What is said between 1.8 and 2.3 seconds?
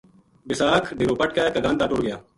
ٹُر گیا